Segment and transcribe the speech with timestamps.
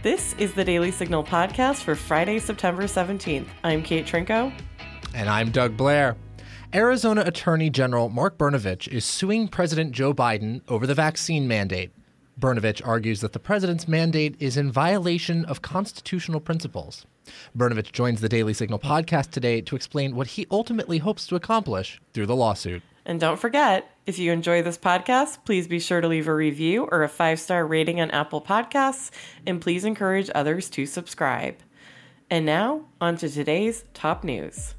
[0.00, 3.48] This is the Daily Signal podcast for Friday, September 17th.
[3.64, 4.52] I'm Kate Trinko.
[5.12, 6.16] And I'm Doug Blair.
[6.72, 11.90] Arizona Attorney General Mark Brnovich is suing President Joe Biden over the vaccine mandate.
[12.38, 17.04] Brnovich argues that the president's mandate is in violation of constitutional principles.
[17.56, 22.00] Brnovich joins the Daily Signal podcast today to explain what he ultimately hopes to accomplish
[22.14, 22.82] through the lawsuit.
[23.04, 26.88] And don't forget, if you enjoy this podcast, please be sure to leave a review
[26.90, 29.10] or a five star rating on Apple Podcasts,
[29.46, 31.56] and please encourage others to subscribe.
[32.30, 34.74] And now, on to today's top news.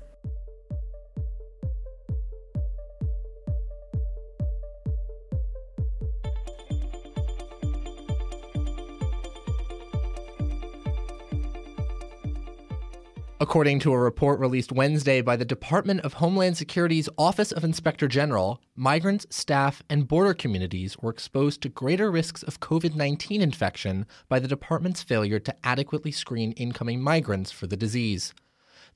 [13.42, 18.06] According to a report released Wednesday by the Department of Homeland Security's Office of Inspector
[18.10, 24.06] General, migrants, staff, and border communities were exposed to greater risks of COVID 19 infection
[24.28, 28.34] by the department's failure to adequately screen incoming migrants for the disease.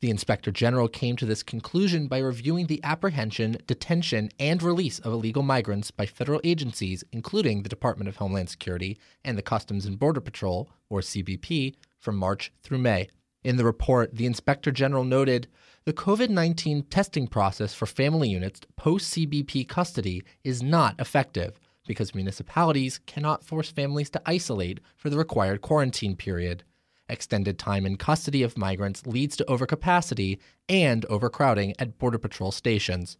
[0.01, 5.13] The Inspector General came to this conclusion by reviewing the apprehension, detention, and release of
[5.13, 9.97] illegal migrants by federal agencies, including the Department of Homeland Security and the Customs and
[9.97, 13.07] Border Patrol, or CBP, from March through May.
[13.43, 15.47] In the report, the Inspector General noted
[15.85, 22.15] the COVID 19 testing process for family units post CBP custody is not effective because
[22.15, 26.63] municipalities cannot force families to isolate for the required quarantine period.
[27.09, 33.17] Extended time in custody of migrants leads to overcapacity and overcrowding at Border Patrol stations.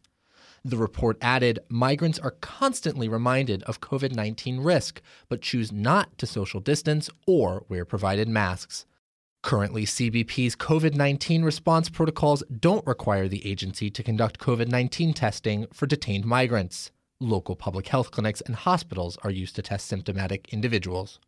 [0.63, 6.25] The report added migrants are constantly reminded of COVID 19 risk, but choose not to
[6.25, 8.85] social distance or wear provided masks.
[9.44, 15.67] Currently, CBP's COVID 19 response protocols don't require the agency to conduct COVID 19 testing
[15.73, 16.91] for detained migrants.
[17.19, 21.19] Local public health clinics and hospitals are used to test symptomatic individuals.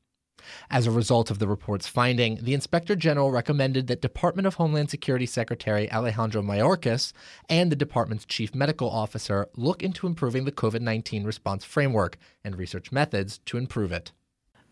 [0.70, 4.90] As a result of the report's finding, the Inspector General recommended that Department of Homeland
[4.90, 7.12] Security Secretary Alejandro Mayorkas
[7.50, 12.58] and the department's chief medical officer look into improving the COVID 19 response framework and
[12.58, 14.14] research methods to improve it.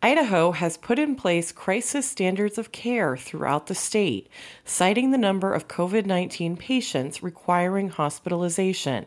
[0.06, 4.28] Idaho has put in place crisis standards of care throughout the state,
[4.66, 9.06] citing the number of COVID 19 patients requiring hospitalization.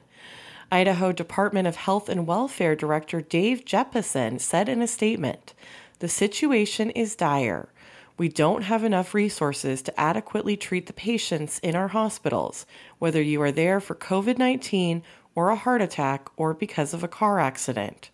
[0.72, 5.52] Idaho Department of Health and Welfare Director Dave Jeppesen said in a statement
[5.98, 7.68] The situation is dire.
[8.16, 12.64] We don't have enough resources to adequately treat the patients in our hospitals,
[12.98, 15.02] whether you are there for COVID 19
[15.34, 18.08] or a heart attack or because of a car accident.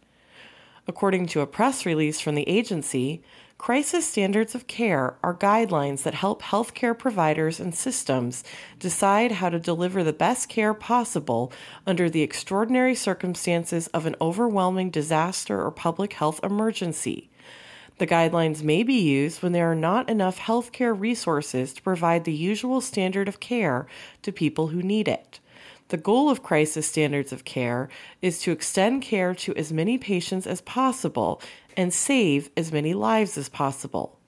[0.89, 3.23] According to a press release from the agency,
[3.57, 8.43] crisis standards of care are guidelines that help healthcare providers and systems
[8.81, 11.53] decide how to deliver the best care possible
[11.87, 17.31] under the extraordinary circumstances of an overwhelming disaster or public health emergency.
[17.99, 22.33] The guidelines may be used when there are not enough healthcare resources to provide the
[22.33, 23.87] usual standard of care
[24.23, 25.39] to people who need it.
[25.93, 27.91] The goal of crisis standards of care
[28.23, 31.43] is to extend care to as many patients as possible
[31.77, 34.19] and save as many lives as possible.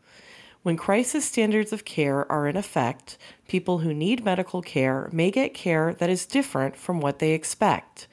[0.62, 3.16] When crisis standards of care are in effect,
[3.48, 8.08] people who need medical care may get care that is different from what they expect.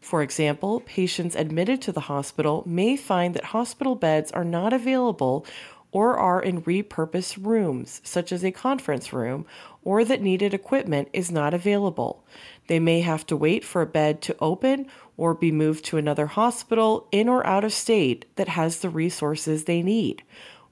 [0.00, 5.46] For example, patients admitted to the hospital may find that hospital beds are not available
[5.92, 9.46] or are in repurposed rooms, such as a conference room,
[9.86, 12.26] or that needed equipment is not available.
[12.66, 16.26] They may have to wait for a bed to open or be moved to another
[16.26, 20.24] hospital in or out of state that has the resources they need.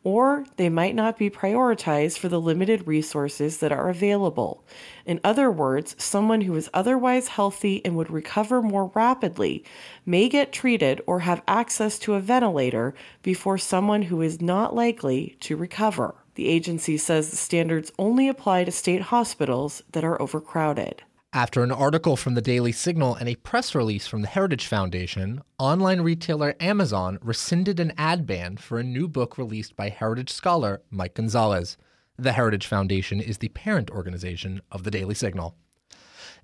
[0.02, 4.64] Or they might not be prioritized for the limited resources that are available.
[5.06, 9.64] In other words, someone who is otherwise healthy and would recover more rapidly
[10.04, 15.36] may get treated or have access to a ventilator before someone who is not likely
[15.38, 16.16] to recover.
[16.34, 21.02] The agency says the standards only apply to state hospitals that are overcrowded.
[21.32, 25.42] After an article from the Daily Signal and a press release from the Heritage Foundation,
[25.58, 30.82] online retailer Amazon rescinded an ad ban for a new book released by heritage scholar
[30.90, 31.76] Mike Gonzalez.
[32.16, 35.56] The Heritage Foundation is the parent organization of the Daily Signal.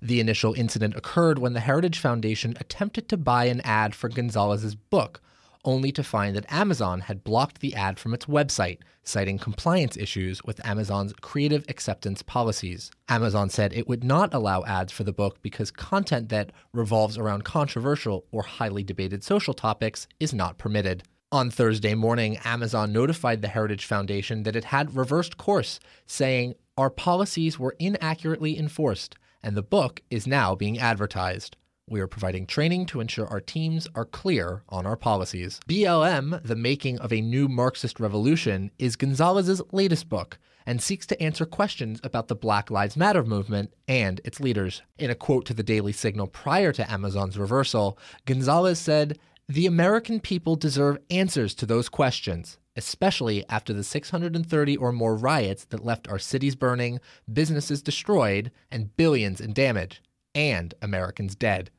[0.01, 4.75] The initial incident occurred when the Heritage Foundation attempted to buy an ad for Gonzalez's
[4.75, 5.21] book,
[5.63, 10.43] only to find that Amazon had blocked the ad from its website, citing compliance issues
[10.43, 12.91] with Amazon's creative acceptance policies.
[13.09, 17.43] Amazon said it would not allow ads for the book because content that revolves around
[17.43, 21.03] controversial or highly debated social topics is not permitted.
[21.33, 26.89] On Thursday morning, Amazon notified the Heritage Foundation that it had reversed course, saying, Our
[26.89, 31.55] policies were inaccurately enforced, and the book is now being advertised.
[31.87, 35.59] We are providing training to ensure our teams are clear on our policies.
[35.67, 41.21] BLM, The Making of a New Marxist Revolution, is Gonzalez's latest book and seeks to
[41.21, 44.83] answer questions about the Black Lives Matter movement and its leaders.
[44.99, 49.19] In a quote to the Daily Signal prior to Amazon's reversal, Gonzalez said,
[49.49, 55.65] The American people deserve answers to those questions, especially after the 630 or more riots
[55.65, 56.99] that left our cities burning,
[57.31, 60.01] businesses destroyed, and billions in damage,
[60.33, 61.71] and Americans dead.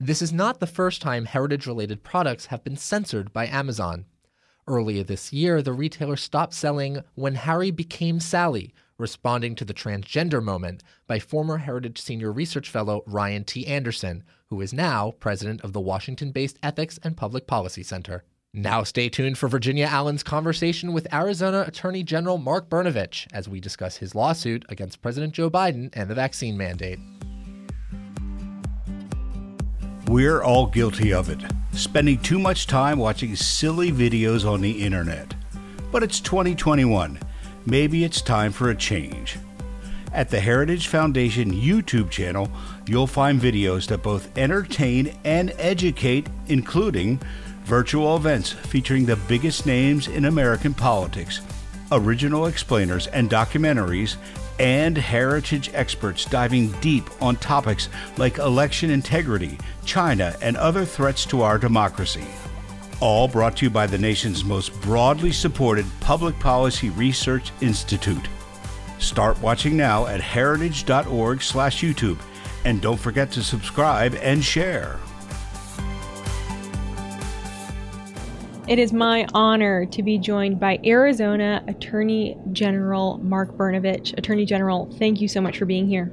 [0.00, 4.06] This is not the first time heritage related products have been censored by Amazon.
[4.66, 10.42] Earlier this year, the retailer stopped selling When Harry Became Sally, responding to the transgender
[10.42, 13.66] moment by former Heritage Senior Research Fellow Ryan T.
[13.66, 18.24] Anderson, who is now president of the Washington based Ethics and Public Policy Center.
[18.52, 23.58] Now, stay tuned for Virginia Allen's conversation with Arizona Attorney General Mark Brnovich as we
[23.58, 27.00] discuss his lawsuit against President Joe Biden and the vaccine mandate.
[30.08, 31.40] We're all guilty of it,
[31.72, 35.34] spending too much time watching silly videos on the internet.
[35.90, 37.18] But it's 2021.
[37.64, 39.38] Maybe it's time for a change.
[40.12, 42.50] At the Heritage Foundation YouTube channel,
[42.86, 47.18] you'll find videos that both entertain and educate, including
[47.64, 51.40] virtual events featuring the biggest names in American politics,
[51.90, 54.16] original explainers and documentaries,
[54.58, 61.42] and heritage experts diving deep on topics like election integrity, China, and other threats to
[61.42, 62.26] our democracy.
[63.00, 68.28] All brought to you by the nation's most broadly supported public policy research institute.
[68.98, 72.18] Start watching now at heritage.org/youtube
[72.64, 74.98] and don't forget to subscribe and share.
[78.66, 84.16] It is my honor to be joined by Arizona Attorney General Mark Brnovich.
[84.16, 86.10] Attorney General, thank you so much for being here.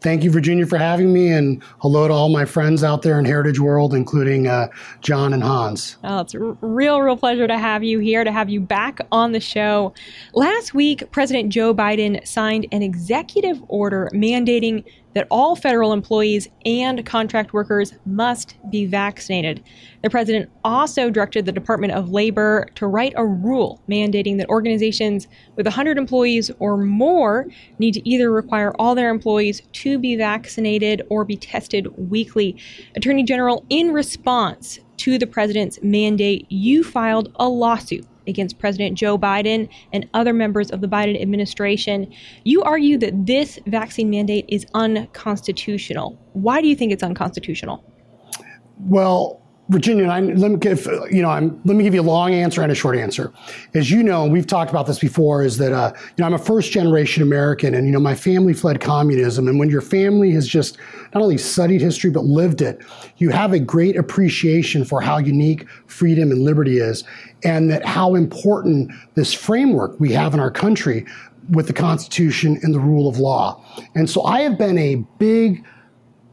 [0.00, 3.26] Thank you, Virginia, for having me, and hello to all my friends out there in
[3.26, 4.68] Heritage World, including uh,
[5.02, 5.98] John and Hans.
[6.02, 9.32] Oh, it's a real, real pleasure to have you here, to have you back on
[9.32, 9.92] the show.
[10.32, 14.84] Last week, President Joe Biden signed an executive order mandating
[15.16, 19.64] that all federal employees and contract workers must be vaccinated.
[20.02, 25.26] The president also directed the Department of Labor to write a rule mandating that organizations
[25.56, 27.46] with 100 employees or more
[27.78, 32.54] need to either require all their employees to be vaccinated or be tested weekly.
[32.94, 39.18] Attorney General, in response to the president's mandate, you filed a lawsuit against President Joe
[39.18, 42.12] Biden and other members of the Biden administration.
[42.44, 46.18] You argue that this vaccine mandate is unconstitutional.
[46.32, 47.84] Why do you think it's unconstitutional?
[48.78, 52.32] Well, Virginia, I, let me give you know I'm, let me give you a long
[52.32, 53.32] answer and a short answer.
[53.74, 55.42] As you know, we've talked about this before.
[55.42, 58.52] Is that uh, you know I'm a first generation American, and you know my family
[58.52, 59.48] fled communism.
[59.48, 60.78] And when your family has just
[61.14, 62.80] not only studied history but lived it,
[63.16, 67.02] you have a great appreciation for how unique freedom and liberty is,
[67.42, 71.04] and that how important this framework we have in our country
[71.50, 73.60] with the Constitution and the rule of law.
[73.94, 75.64] And so I have been a big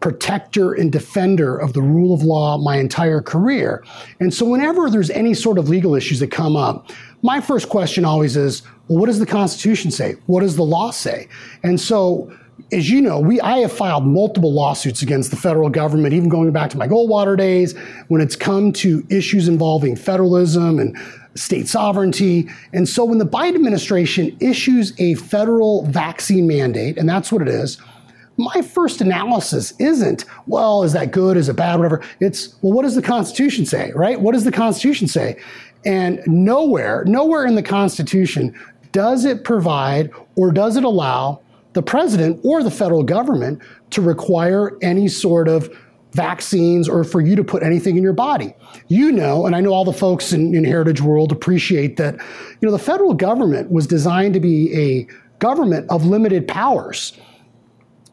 [0.03, 3.81] protector and defender of the rule of law my entire career.
[4.19, 6.91] And so whenever there's any sort of legal issues that come up,
[7.21, 10.17] my first question always is, well, what does the Constitution say?
[10.25, 11.29] What does the law say?
[11.63, 12.35] And so
[12.73, 16.51] as you know, we I have filed multiple lawsuits against the federal government, even going
[16.51, 17.73] back to my Goldwater days,
[18.09, 20.97] when it's come to issues involving federalism and
[21.35, 22.49] state sovereignty.
[22.73, 27.47] And so when the Biden administration issues a federal vaccine mandate, and that's what it
[27.47, 27.77] is,
[28.37, 31.37] my first analysis isn't, well, is that good?
[31.37, 31.75] Is it bad?
[31.75, 32.01] Whatever.
[32.19, 34.19] It's, well, what does the Constitution say, right?
[34.19, 35.39] What does the Constitution say?
[35.85, 38.57] And nowhere, nowhere in the Constitution
[38.91, 41.41] does it provide or does it allow
[41.73, 45.69] the president or the federal government to require any sort of
[46.13, 48.53] vaccines or for you to put anything in your body.
[48.87, 52.15] You know, and I know all the folks in, in Heritage World appreciate that,
[52.61, 55.07] you know, the federal government was designed to be a
[55.39, 57.13] government of limited powers.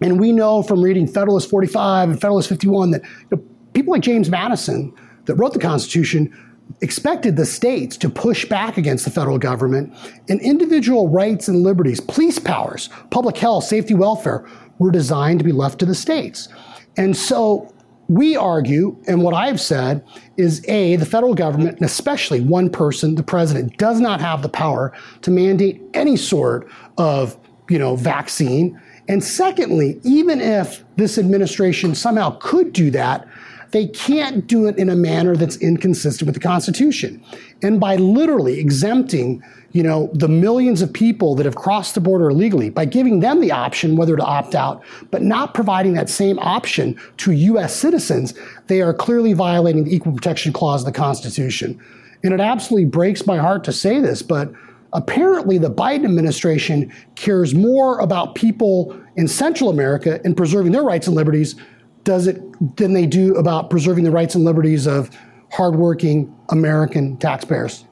[0.00, 4.02] And we know from reading Federalist 45 and Federalist 51 that you know, people like
[4.02, 4.94] James Madison
[5.26, 6.34] that wrote the Constitution
[6.80, 9.92] expected the states to push back against the federal government
[10.28, 14.46] and individual rights and liberties, police powers, public health, safety, welfare
[14.78, 16.48] were designed to be left to the states.
[16.96, 17.74] And so
[18.08, 20.04] we argue, and what I've said
[20.36, 24.48] is A, the federal government, and especially one person, the president, does not have the
[24.48, 24.92] power
[25.22, 27.36] to mandate any sort of
[27.70, 28.78] you know, vaccine
[29.10, 33.26] and secondly, even if this administration somehow could do that,
[33.72, 37.20] they can't do it in a manner that's inconsistent with the Constitution.
[37.60, 42.30] And by literally exempting you know, the millions of people that have crossed the border
[42.30, 46.38] illegally by giving them the option whether to opt out, but not providing that same
[46.38, 47.74] option to U.S.
[47.74, 48.32] citizens,
[48.68, 51.80] they are clearly violating the Equal Protection Clause of the Constitution.
[52.22, 54.52] And it absolutely breaks my heart to say this, but
[54.92, 61.06] apparently the Biden administration cares more about people in Central America and preserving their rights
[61.06, 61.56] and liberties
[62.04, 62.40] does it
[62.76, 65.10] than they do about preserving the rights and liberties of
[65.50, 67.84] hardworking American taxpayers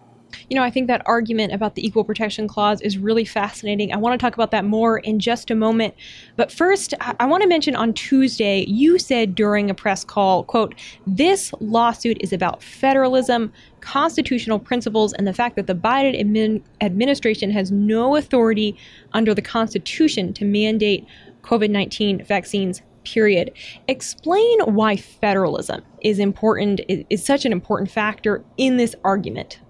[0.49, 3.93] you know, I think that argument about the Equal Protection Clause is really fascinating.
[3.93, 5.95] I want to talk about that more in just a moment.
[6.37, 10.75] But first, I, want to mention on Tuesday, you said during a press call, quote,
[11.07, 17.51] this lawsuit is about federalism, constitutional principles, and the fact that the Biden admin- administration
[17.51, 18.77] has no authority
[19.13, 21.07] under the Constitution to mandate
[21.43, 23.53] COVID 19 vaccines period.
[23.87, 29.61] Explain why federalism is important, is, such an important factor in this argument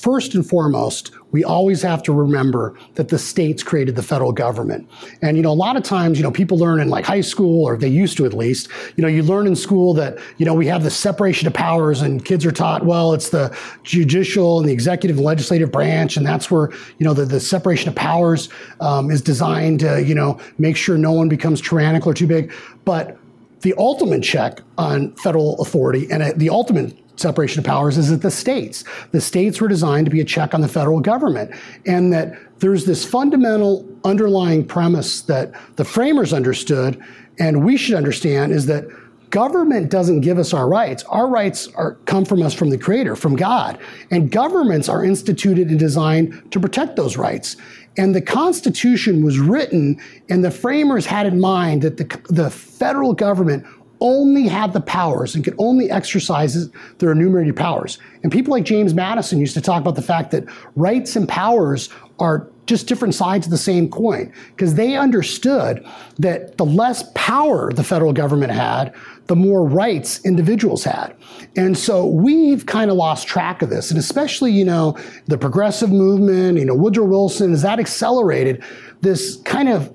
[0.00, 4.88] first and foremost, we always have to remember that the states created the federal government.
[5.22, 7.64] And, you know, a lot of times, you know, people learn in like high school,
[7.64, 10.54] or they used to at least, you know, you learn in school that, you know,
[10.54, 14.68] we have the separation of powers and kids are taught, well, it's the judicial and
[14.68, 16.16] the executive and legislative branch.
[16.16, 18.48] And that's where, you know, the, the separation of powers
[18.80, 22.52] um, is designed to, you know, make sure no one becomes tyrannical or too big.
[22.84, 23.19] But
[23.60, 28.22] the ultimate check on federal authority and uh, the ultimate separation of powers is at
[28.22, 28.84] the states.
[29.12, 31.54] The states were designed to be a check on the federal government,
[31.86, 37.02] and that there's this fundamental underlying premise that the framers understood,
[37.38, 38.86] and we should understand is that
[39.30, 41.02] government doesn't give us our rights.
[41.04, 43.78] Our rights are, come from us from the Creator, from God.
[44.10, 47.56] And governments are instituted and designed to protect those rights.
[47.96, 53.14] And the Constitution was written, and the framers had in mind that the, the federal
[53.14, 53.66] government
[54.00, 57.98] only had the powers and could only exercise their enumerated powers.
[58.22, 60.44] And people like James Madison used to talk about the fact that
[60.74, 65.84] rights and powers are just different sides of the same coin because they understood
[66.18, 68.94] that the less power the federal government had,
[69.26, 71.14] the more rights individuals had.
[71.56, 73.90] And so we've kind of lost track of this.
[73.90, 74.96] And especially, you know,
[75.26, 78.62] the progressive movement, you know, Woodrow Wilson, as that accelerated,
[79.00, 79.92] this kind of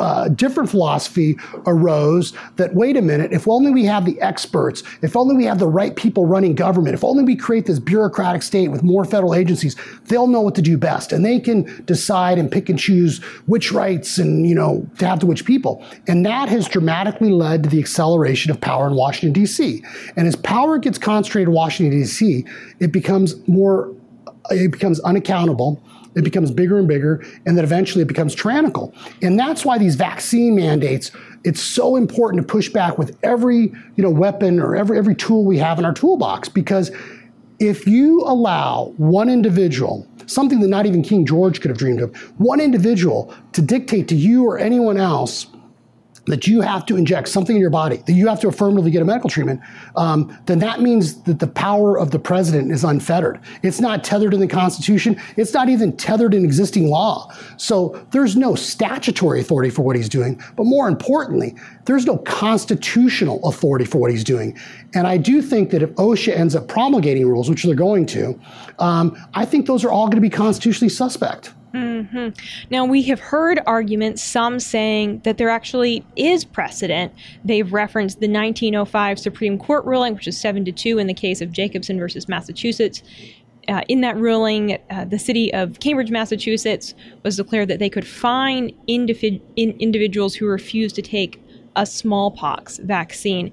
[0.00, 5.16] uh, different philosophy arose that wait a minute, if only we have the experts, if
[5.16, 8.68] only we have the right people running government, if only we create this bureaucratic state
[8.68, 9.76] with more federal agencies,
[10.06, 13.72] they'll know what to do best and they can decide and pick and choose which
[13.72, 15.84] rights and, you know, to have to which people.
[16.08, 19.84] And that has dramatically led to the acceleration of power in Washington, D.C.
[20.16, 22.44] And as power gets concentrated in Washington, D.C.,
[22.78, 23.94] it becomes more,
[24.50, 25.82] it becomes unaccountable
[26.14, 28.94] it becomes bigger and bigger, and then eventually it becomes tyrannical.
[29.22, 31.10] And that's why these vaccine mandates,
[31.44, 35.44] it's so important to push back with every you know weapon or every every tool
[35.44, 36.90] we have in our toolbox because
[37.58, 42.14] if you allow one individual something that not even King George could have dreamed of,
[42.38, 45.48] one individual to dictate to you or anyone else
[46.30, 49.02] that you have to inject something in your body, that you have to affirmatively get
[49.02, 49.60] a medical treatment,
[49.96, 53.40] um, then that means that the power of the president is unfettered.
[53.62, 55.20] It's not tethered in the Constitution.
[55.36, 57.30] It's not even tethered in existing law.
[57.56, 60.42] So there's no statutory authority for what he's doing.
[60.56, 64.58] But more importantly, there's no constitutional authority for what he's doing.
[64.94, 68.38] And I do think that if OSHA ends up promulgating rules, which they're going to,
[68.78, 71.52] um, I think those are all going to be constitutionally suspect.
[71.74, 72.28] Mm-hmm.
[72.70, 77.12] Now, we have heard arguments, some saying that there actually is precedent.
[77.44, 81.40] They've referenced the 1905 Supreme Court ruling, which is 7 to 2 in the case
[81.40, 83.02] of Jacobson versus Massachusetts.
[83.68, 88.06] Uh, in that ruling, uh, the city of Cambridge, Massachusetts, was declared that they could
[88.06, 89.06] fine in
[89.56, 91.40] individuals who refused to take
[91.76, 93.52] a smallpox vaccine.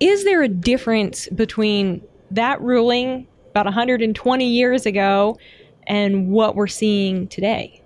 [0.00, 2.02] Is there a difference between
[2.32, 5.38] that ruling about 120 years ago?
[5.86, 7.82] And what we're seeing today.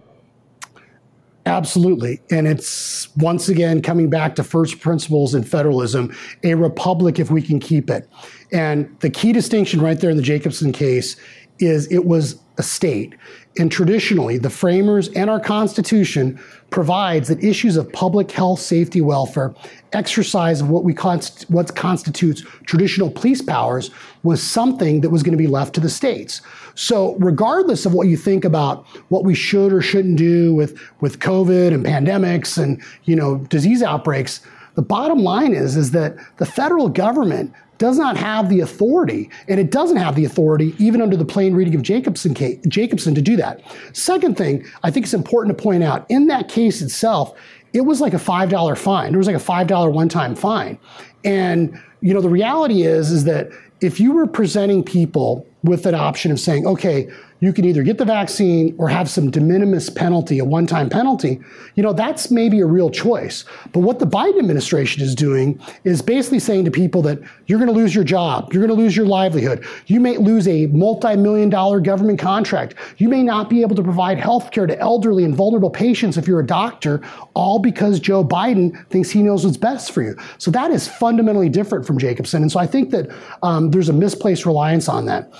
[1.46, 2.20] Absolutely.
[2.28, 7.40] And it's once again coming back to first principles in federalism, a republic if we
[7.40, 8.08] can keep it.
[8.52, 11.16] And the key distinction right there in the Jacobson case
[11.58, 13.14] is it was a state.
[13.58, 16.38] And traditionally, the framers and our Constitution
[16.70, 19.54] provides that issues of public health, safety, welfare,
[19.92, 23.90] exercise of what we const- what constitutes traditional police powers
[24.24, 26.42] was something that was going to be left to the states.
[26.74, 31.20] So, regardless of what you think about what we should or shouldn't do with with
[31.20, 34.40] COVID and pandemics and you know disease outbreaks,
[34.76, 39.60] the bottom line is is that the federal government does not have the authority, and
[39.60, 43.20] it doesn't have the authority even under the plain reading of Jacobson, case, Jacobson to
[43.20, 43.60] do that.
[43.92, 47.36] Second thing, I think it's important to point out in that case itself,
[47.72, 49.12] it was like a $5 fine.
[49.14, 50.78] It was like a $5 one time fine.
[51.24, 53.50] And, you know, the reality is, is that
[53.82, 57.98] if you were presenting people with an option of saying, okay, you can either get
[57.98, 61.40] the vaccine or have some de minimis penalty, a one time penalty,
[61.74, 63.44] you know, that's maybe a real choice.
[63.72, 67.72] But what the Biden administration is doing is basically saying to people that you're going
[67.72, 71.16] to lose your job, you're going to lose your livelihood, you may lose a multi
[71.16, 75.24] million dollar government contract, you may not be able to provide health care to elderly
[75.24, 77.02] and vulnerable patients if you're a doctor,
[77.34, 80.16] all because Joe Biden thinks he knows what's best for you.
[80.38, 82.42] So that is fundamentally different from Jacobson.
[82.42, 83.10] And so I think that
[83.42, 85.32] um, there's a misplaced reliance on that.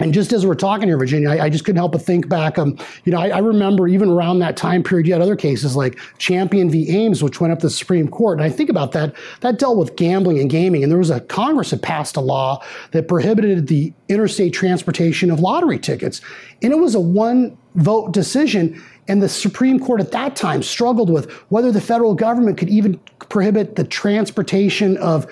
[0.00, 2.58] And just as we're talking here, Virginia, I, I, just couldn't help but think back.
[2.58, 5.76] Um, you know, I, I, remember even around that time period, you had other cases
[5.76, 6.90] like Champion v.
[6.90, 8.38] Ames, which went up to the Supreme Court.
[8.38, 10.82] And I think about that, that dealt with gambling and gaming.
[10.82, 12.60] And there was a Congress had passed a law
[12.90, 16.20] that prohibited the interstate transportation of lottery tickets.
[16.60, 18.82] And it was a one vote decision.
[19.06, 22.98] And the Supreme Court at that time struggled with whether the federal government could even
[23.28, 25.30] prohibit the transportation of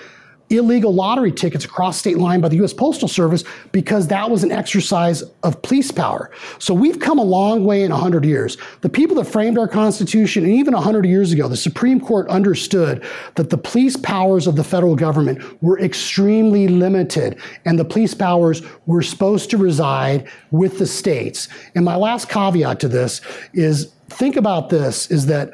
[0.49, 2.73] illegal lottery tickets across state line by the U.S.
[2.73, 6.31] Postal Service because that was an exercise of police power.
[6.59, 8.57] So we've come a long way in 100 years.
[8.81, 13.03] The people that framed our Constitution, and even 100 years ago, the Supreme Court understood
[13.35, 18.61] that the police powers of the federal government were extremely limited, and the police powers
[18.85, 21.47] were supposed to reside with the states.
[21.75, 23.21] And my last caveat to this
[23.53, 25.53] is think about this is that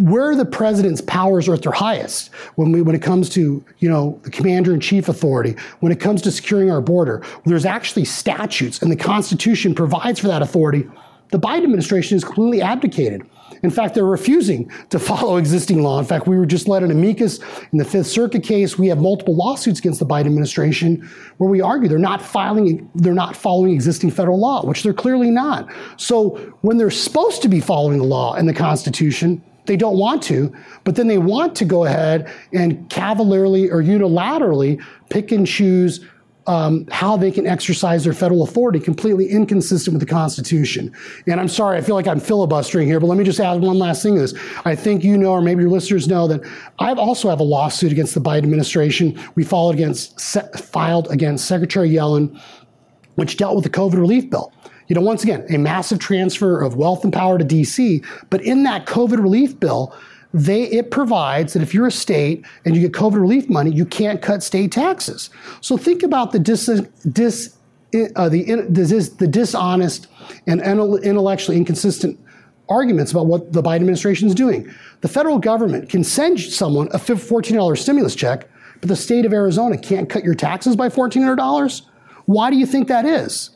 [0.00, 3.88] where the president's powers are at their highest when we when it comes to you
[3.88, 8.04] know the commander in chief authority when it comes to securing our border there's actually
[8.04, 10.84] statutes and the constitution provides for that authority.
[11.30, 13.22] The biden administration is clearly abdicated.
[13.62, 15.98] In fact they're refusing to follow existing law.
[15.98, 17.40] In fact we were just led an amicus
[17.72, 18.78] in the fifth circuit case.
[18.78, 23.14] We have multiple lawsuits against the biden administration where we argue they're not filing they're
[23.14, 25.68] not following existing federal law which they're clearly not.
[25.96, 30.22] So when they're supposed to be following the law and the constitution they don't want
[30.24, 36.04] to, but then they want to go ahead and cavalierly or unilaterally pick and choose
[36.48, 40.90] um, how they can exercise their federal authority completely inconsistent with the Constitution.
[41.26, 43.78] And I'm sorry, I feel like I'm filibustering here, but let me just add one
[43.78, 44.34] last thing to this.
[44.64, 46.40] I think you know, or maybe your listeners know, that
[46.78, 49.20] I also have a lawsuit against the Biden administration.
[49.34, 50.18] We filed against,
[50.58, 52.40] filed against Secretary Yellen,
[53.16, 54.50] which dealt with the COVID relief bill
[54.88, 58.04] you know, once again, a massive transfer of wealth and power to DC.
[58.30, 59.94] But in that COVID relief bill,
[60.34, 63.84] they it provides that if you're a state and you get COVID relief money, you
[63.84, 65.30] can't cut state taxes.
[65.60, 66.66] So think about the dis,
[67.12, 67.56] dis
[68.16, 70.08] uh, the, the, the dishonest
[70.46, 72.18] and intellectually inconsistent
[72.68, 74.70] arguments about what the Biden administration is doing.
[75.00, 78.46] The federal government can send someone a $14 stimulus check,
[78.80, 81.82] but the state of Arizona can't cut your taxes by $1,400.
[82.26, 83.50] Why do you think that is?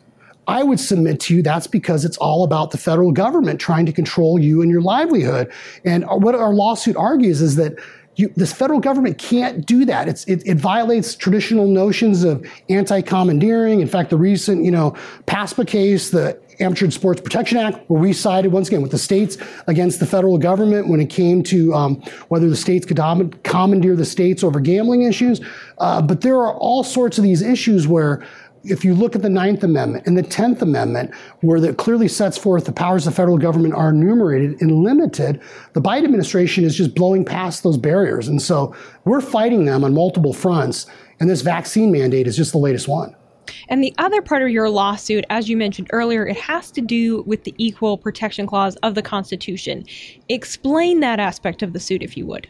[0.46, 3.92] I would submit to you that's because it's all about the federal government trying to
[3.92, 5.52] control you and your livelihood.
[5.84, 7.76] And what our lawsuit argues is that
[8.16, 10.08] you, this federal government can't do that.
[10.28, 13.80] It, it, violates traditional notions of anti-commandeering.
[13.80, 14.94] In fact, the recent, you know,
[15.26, 19.38] PASPA case, the Amateur Sports Protection Act, where we sided once again with the states
[19.66, 21.96] against the federal government when it came to um,
[22.28, 22.98] whether the states could
[23.44, 25.40] commandeer the states over gambling issues.
[25.78, 28.24] Uh, but there are all sorts of these issues where
[28.64, 32.38] if you look at the Ninth Amendment and the Tenth Amendment, where it clearly sets
[32.38, 35.40] forth the powers of the federal government are enumerated and limited,
[35.72, 38.28] the Biden administration is just blowing past those barriers.
[38.28, 40.86] And so we're fighting them on multiple fronts.
[41.20, 43.14] And this vaccine mandate is just the latest one.
[43.68, 47.22] And the other part of your lawsuit, as you mentioned earlier, it has to do
[47.22, 49.84] with the Equal Protection Clause of the Constitution.
[50.28, 52.48] Explain that aspect of the suit, if you would.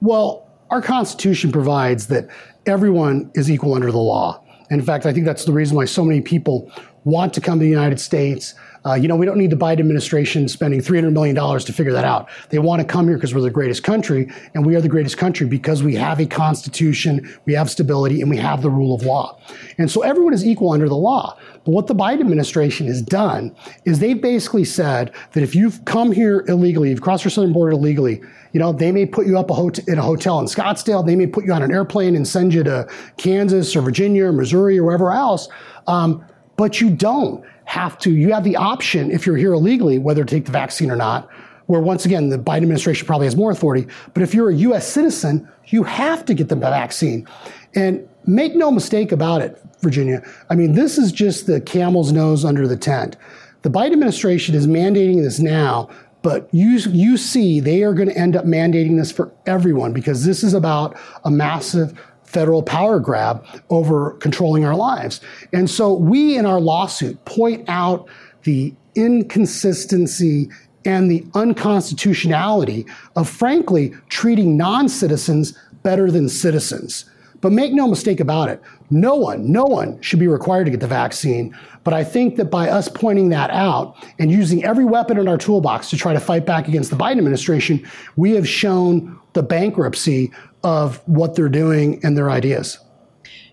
[0.00, 2.28] Well, our Constitution provides that
[2.66, 4.41] everyone is equal under the law.
[4.72, 6.72] In fact, I think that's the reason why so many people
[7.04, 8.54] want to come to the United States.
[8.84, 12.04] Uh, you know, we don't need the Biden administration spending $300 million to figure that
[12.04, 12.28] out.
[12.50, 15.18] They want to come here because we're the greatest country, and we are the greatest
[15.18, 19.02] country because we have a constitution, we have stability, and we have the rule of
[19.02, 19.38] law.
[19.78, 21.38] And so everyone is equal under the law.
[21.64, 26.10] But what the Biden administration has done is they've basically said that if you've come
[26.10, 28.20] here illegally, you've crossed our southern border illegally,
[28.52, 31.06] you know, they may put you up a hot- in a hotel in Scottsdale.
[31.06, 34.32] They may put you on an airplane and send you to Kansas or Virginia or
[34.32, 35.48] Missouri or wherever else.
[35.86, 36.24] Um,
[36.56, 38.10] but you don't have to.
[38.10, 41.28] You have the option, if you're here illegally, whether to take the vaccine or not,
[41.66, 43.86] where once again, the Biden administration probably has more authority.
[44.14, 47.26] But if you're a US citizen, you have to get the vaccine.
[47.74, 50.22] And make no mistake about it, Virginia.
[50.50, 53.16] I mean, this is just the camel's nose under the tent.
[53.62, 55.88] The Biden administration is mandating this now
[56.22, 60.24] but you, you see, they are going to end up mandating this for everyone because
[60.24, 62.00] this is about a massive
[62.32, 65.20] federal power grab over controlling our lives.
[65.52, 68.08] And so we in our lawsuit point out
[68.44, 70.48] the inconsistency
[70.84, 77.04] and the unconstitutionality of, frankly, treating non citizens better than citizens.
[77.42, 80.80] But make no mistake about it, no one, no one should be required to get
[80.80, 81.54] the vaccine.
[81.84, 85.36] But I think that by us pointing that out and using every weapon in our
[85.36, 87.84] toolbox to try to fight back against the Biden administration,
[88.16, 92.78] we have shown the bankruptcy of what they're doing and their ideas.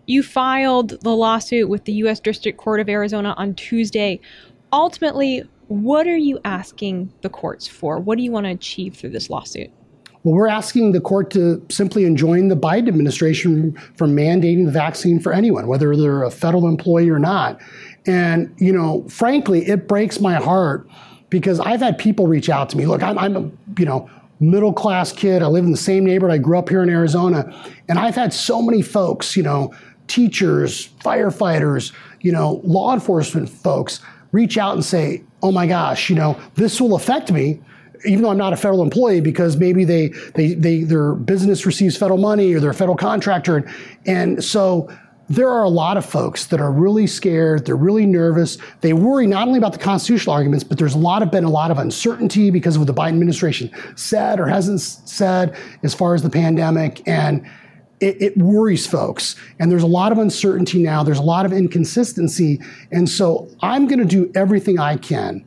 [0.06, 2.20] You filed the lawsuit with the U.S.
[2.20, 4.20] District Court of Arizona on Tuesday.
[4.72, 8.00] Ultimately, what are you asking the courts for?
[8.00, 9.72] What do you want to achieve through this lawsuit?
[10.24, 15.20] Well, we're asking the court to simply enjoin the Biden administration from mandating the vaccine
[15.20, 17.60] for anyone, whether they're a federal employee or not.
[18.06, 20.88] And, you know, frankly, it breaks my heart
[21.30, 22.86] because I've had people reach out to me.
[22.86, 24.10] Look, I'm, I'm a, you know,
[24.42, 25.42] middle class kid.
[25.42, 26.34] I live in the same neighborhood.
[26.34, 27.54] I grew up here in Arizona.
[27.88, 29.74] And I've had so many folks, you know,
[30.08, 34.02] teachers, firefighters, you know, law enforcement folks
[34.32, 37.62] reach out and say, oh my gosh, you know, this will affect me
[38.06, 41.98] even though I'm not a federal employee, because maybe they, they, they their business receives
[41.98, 43.70] federal money or they're a federal contractor.
[44.06, 44.90] And so
[45.30, 47.66] there are a lot of folks that are really scared.
[47.66, 48.58] They're really nervous.
[48.82, 51.50] They worry not only about the constitutional arguments, but there's a lot of been a
[51.50, 56.16] lot of uncertainty because of what the Biden administration said or hasn't said as far
[56.16, 57.08] as the pandemic.
[57.08, 57.46] And
[58.00, 59.36] it, it, worries folks.
[59.60, 61.04] And there's a lot of uncertainty now.
[61.04, 62.60] There's a lot of inconsistency.
[62.92, 65.46] And so I'm going to do everything I can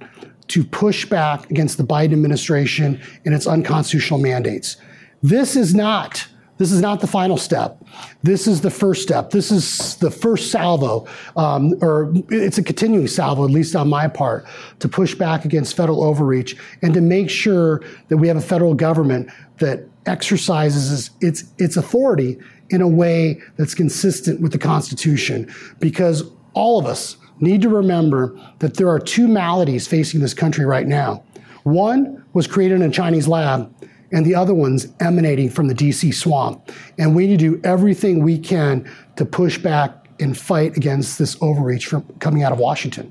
[0.53, 4.77] to push back against the Biden administration and its unconstitutional mandates.
[5.23, 7.83] This is not this is not the final step.
[8.23, 9.31] This is the first step.
[9.31, 14.07] This is the first salvo, um, or it's a continuing salvo, at least on my
[14.07, 14.47] part,
[14.79, 18.75] to push back against federal overreach and to make sure that we have a federal
[18.75, 22.39] government that exercises its its authority
[22.69, 25.53] in a way that's consistent with the Constitution.
[25.81, 30.65] Because all of us, need to remember that there are two maladies facing this country
[30.65, 31.23] right now.
[31.65, 33.73] One was created in a Chinese lab,
[34.13, 36.71] and the other one's emanating from the DC swamp.
[36.99, 41.37] And we need to do everything we can to push back and fight against this
[41.41, 43.11] overreach from coming out of Washington.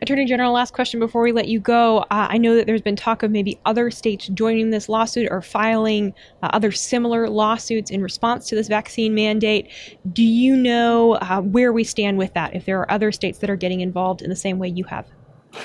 [0.00, 1.98] Attorney General, last question before we let you go.
[1.98, 5.42] Uh, I know that there's been talk of maybe other states joining this lawsuit or
[5.42, 9.68] filing uh, other similar lawsuits in response to this vaccine mandate.
[10.12, 12.54] Do you know uh, where we stand with that?
[12.54, 15.06] If there are other states that are getting involved in the same way you have?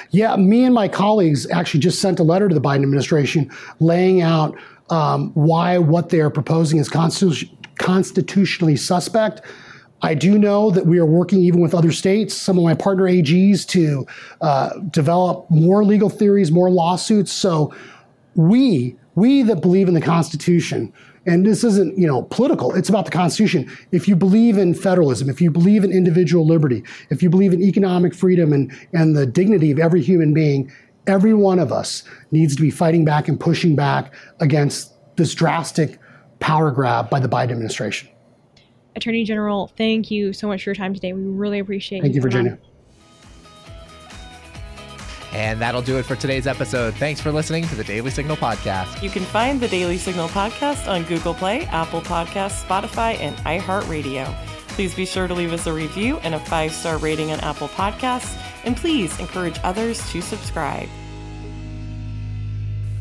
[0.09, 4.21] Yeah, me and my colleagues actually just sent a letter to the Biden administration laying
[4.21, 4.57] out
[4.89, 9.41] um, why what they are proposing is constitutionally suspect.
[10.03, 13.05] I do know that we are working even with other states, some of my partner
[13.05, 14.05] AGs, to
[14.41, 17.31] uh, develop more legal theories, more lawsuits.
[17.31, 17.73] So
[18.35, 20.91] we, we that believe in the Constitution,
[21.25, 25.29] and this isn't you know political it's about the constitution if you believe in federalism
[25.29, 29.25] if you believe in individual liberty if you believe in economic freedom and and the
[29.25, 30.69] dignity of every human being
[31.07, 35.97] every one of us needs to be fighting back and pushing back against this drastic
[36.41, 38.09] power grab by the biden administration
[38.95, 41.13] Attorney General, thank you so much for your time today.
[41.13, 42.01] We really appreciate it.
[42.03, 42.53] Thank you, Virginia.
[42.53, 42.59] Um,
[45.33, 46.93] and that'll do it for today's episode.
[46.95, 49.01] Thanks for listening to the Daily Signal podcast.
[49.01, 54.31] You can find the Daily Signal podcast on Google Play, Apple Podcasts, Spotify, and iHeartRadio.
[54.69, 57.67] Please be sure to leave us a review and a five star rating on Apple
[57.69, 60.87] Podcasts, and please encourage others to subscribe.